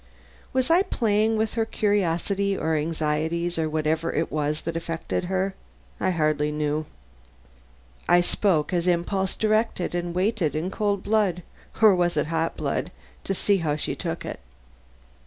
Was 0.51 0.71
I 0.71 0.81
playing 0.81 1.37
with 1.37 1.53
her 1.53 1.63
curiosity 1.63 2.57
or 2.57 2.75
anxieties 2.75 3.59
or 3.59 3.69
whatever 3.69 4.11
it 4.11 4.31
was 4.31 4.61
that 4.61 4.75
affected 4.75 5.25
her? 5.25 5.53
I 5.99 6.09
hardly 6.09 6.51
knew; 6.51 6.87
I 8.09 8.21
spoke 8.21 8.73
as 8.73 8.87
impulse 8.87 9.35
directed 9.35 9.93
and 9.93 10.15
waited 10.15 10.55
in 10.55 10.71
cold 10.71 11.03
blood 11.03 11.43
or 11.83 11.93
was 11.95 12.17
it 12.17 12.25
hot 12.33 12.57
blood? 12.57 12.89
to 13.25 13.35
see 13.35 13.57
how 13.57 13.75
she 13.75 13.95
took 13.95 14.25
it. 14.25 14.39